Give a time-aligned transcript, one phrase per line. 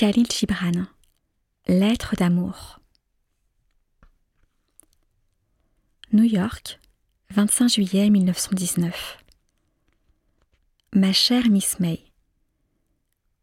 [0.00, 0.86] Khalil Gibran
[1.68, 2.80] Lettre d'amour
[6.14, 6.80] New York,
[7.34, 9.18] 25 juillet 1919
[10.94, 12.02] Ma chère Miss May,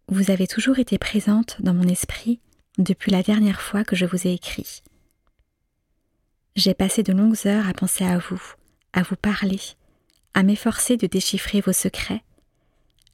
[0.07, 2.39] vous avez toujours été présente dans mon esprit
[2.79, 4.81] depuis la dernière fois que je vous ai écrit.
[6.55, 8.41] J'ai passé de longues heures à penser à vous,
[8.93, 9.61] à vous parler,
[10.33, 12.23] à m'efforcer de déchiffrer vos secrets,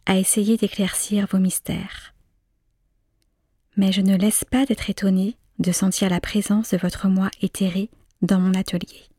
[0.05, 2.12] à essayer d'éclaircir vos mystères.
[3.75, 7.89] Mais je ne laisse pas d'être étonnée de sentir la présence de votre moi éthéré
[8.21, 9.09] dans mon atelier.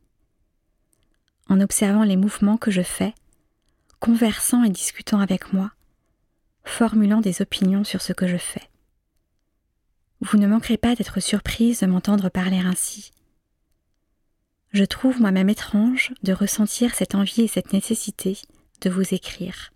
[1.49, 3.15] En observant les mouvements que je fais,
[4.01, 5.73] conversant et discutant avec moi,
[6.65, 8.69] formulant des opinions sur ce que je fais.
[10.21, 13.11] Vous ne manquerez pas d'être surprise de m'entendre parler ainsi.
[14.73, 18.39] Je trouve moi-même étrange de ressentir cette envie et cette nécessité
[18.81, 19.74] de vous écrire.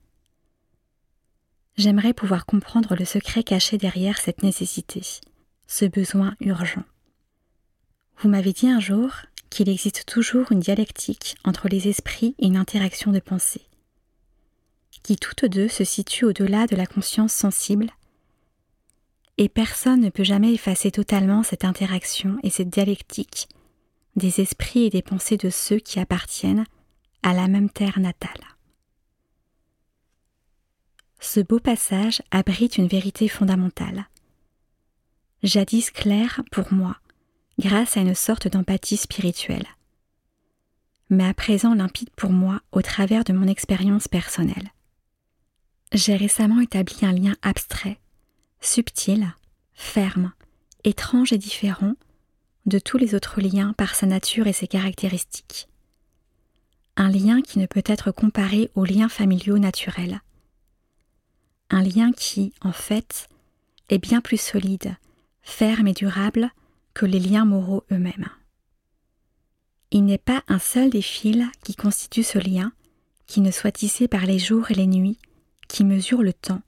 [1.78, 5.00] J'aimerais pouvoir comprendre le secret caché derrière cette nécessité,
[5.68, 6.82] ce besoin urgent.
[8.18, 9.12] Vous m'avez dit un jour
[9.48, 13.62] qu'il existe toujours une dialectique entre les esprits et une interaction de pensée,
[15.04, 17.90] qui toutes deux se situent au-delà de la conscience sensible,
[19.36, 23.48] et personne ne peut jamais effacer totalement cette interaction et cette dialectique
[24.16, 26.64] des esprits et des pensées de ceux qui appartiennent
[27.22, 28.47] à la même terre natale.
[31.30, 34.08] Ce beau passage abrite une vérité fondamentale.
[35.42, 36.96] Jadis claire pour moi,
[37.58, 39.66] grâce à une sorte d'empathie spirituelle,
[41.10, 44.72] mais à présent limpide pour moi au travers de mon expérience personnelle.
[45.92, 47.98] J'ai récemment établi un lien abstrait,
[48.62, 49.34] subtil,
[49.74, 50.32] ferme,
[50.84, 51.92] étrange et différent
[52.64, 55.68] de tous les autres liens par sa nature et ses caractéristiques.
[56.96, 60.22] Un lien qui ne peut être comparé aux liens familiaux naturels.
[61.70, 63.28] Un lien qui, en fait,
[63.88, 64.96] est bien plus solide,
[65.42, 66.50] ferme et durable
[66.94, 68.28] que les liens moraux eux-mêmes.
[69.90, 72.72] Il n'est pas un seul des fils qui constituent ce lien
[73.26, 75.18] qui ne soit tissé par les jours et les nuits,
[75.68, 76.62] qui mesurent le temps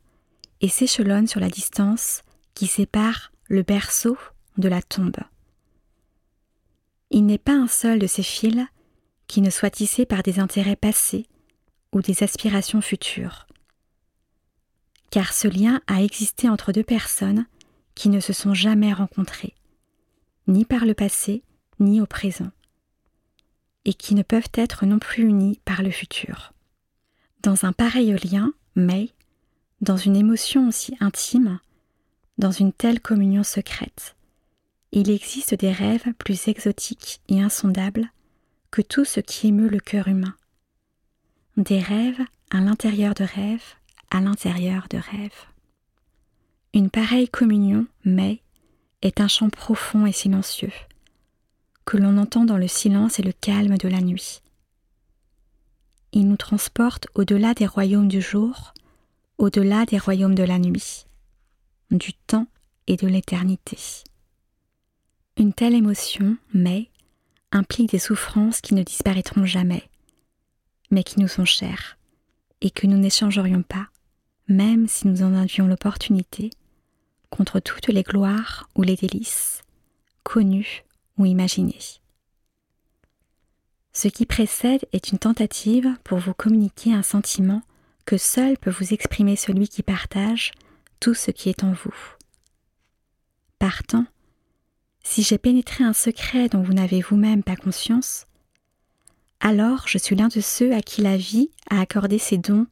[0.61, 2.23] et s'échelonne sur la distance
[2.55, 4.17] qui sépare le berceau
[4.59, 5.17] de la tombe.
[7.11, 8.67] Il n'est pas un seul de ces fils
[9.27, 11.27] qui ne soit tissé par des intérêts passés
[11.93, 13.47] ou des aspirations futures.
[15.11, 17.47] Car ce lien a existé entre deux personnes
[17.95, 19.55] qui ne se sont jamais rencontrées,
[20.47, 21.43] ni par le passé,
[21.81, 22.51] ni au présent,
[23.85, 26.53] et qui ne peuvent être non plus unies par le futur.
[27.43, 29.11] Dans un pareil lien, mais,
[29.81, 31.59] dans une émotion aussi intime,
[32.39, 34.17] dans une telle communion secrète,
[34.93, 38.11] il existe des rêves plus exotiques et insondables
[38.71, 40.35] que tout ce qui émeut le cœur humain.
[41.57, 42.21] Des rêves
[42.51, 43.75] à l'intérieur de rêves,
[44.11, 45.47] à l'intérieur de rêves.
[46.75, 48.41] Une pareille communion, mais,
[49.03, 50.73] est un chant profond et silencieux,
[51.85, 54.41] que l'on entend dans le silence et le calme de la nuit.
[56.13, 58.75] Il nous transporte au-delà des royaumes du jour,
[59.39, 61.07] au-delà des royaumes de la nuit,
[61.91, 62.47] du temps
[62.87, 63.79] et de l'éternité.
[65.37, 66.91] Une telle émotion, mais,
[67.53, 69.89] implique des souffrances qui ne disparaîtront jamais,
[70.91, 71.97] mais qui nous sont chères,
[72.61, 73.89] et que nous n'échangerions pas,
[74.51, 76.51] même si nous en avions l'opportunité,
[77.31, 79.63] contre toutes les gloires ou les délices,
[80.25, 80.85] connues
[81.17, 81.79] ou imaginées.
[83.93, 87.63] Ce qui précède est une tentative pour vous communiquer un sentiment
[88.05, 90.53] que seul peut vous exprimer celui qui partage
[90.99, 91.95] tout ce qui est en vous.
[93.59, 94.07] Partant,
[95.03, 98.27] si j'ai pénétré un secret dont vous n'avez vous-même pas conscience,
[99.41, 102.67] alors je suis l'un de ceux à qui la vie a accordé ses dons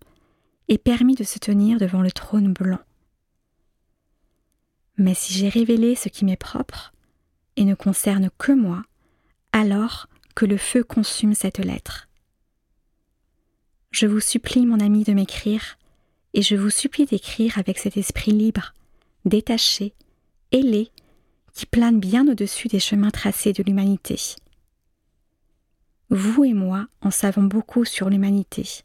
[0.69, 2.81] et permis de se tenir devant le trône blanc.
[4.97, 6.93] Mais si j'ai révélé ce qui m'est propre
[7.57, 8.83] et ne concerne que moi,
[9.53, 12.09] alors que le feu consume cette lettre.
[13.91, 15.79] Je vous supplie, mon ami, de m'écrire,
[16.35, 18.75] et je vous supplie d'écrire avec cet esprit libre,
[19.25, 19.95] détaché,
[20.53, 20.91] ailé,
[21.55, 24.21] qui plane bien au-dessus des chemins tracés de l'humanité.
[26.11, 28.85] Vous et moi en savons beaucoup sur l'humanité,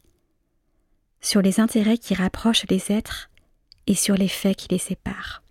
[1.24, 3.30] sur les intérêts qui rapprochent les êtres
[3.86, 5.42] et sur les faits qui les séparent.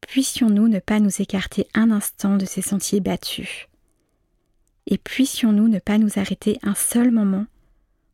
[0.00, 3.66] Puissions-nous ne pas nous écarter un instant de ces sentiers battus,
[4.86, 7.46] et puissions-nous ne pas nous arrêter un seul moment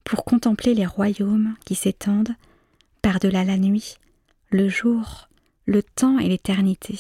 [0.05, 2.35] pour contempler les royaumes qui s'étendent
[3.03, 3.99] par-delà la nuit,
[4.51, 5.29] le jour
[5.67, 6.99] le temps et l'éternité.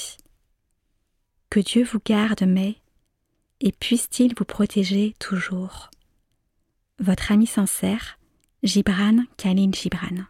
[1.49, 2.76] Que Dieu vous garde, mais,
[3.61, 5.91] et puisse-t-il vous protéger toujours?
[6.99, 8.18] Votre ami sincère,
[8.62, 10.26] Gibran Khalil Gibran.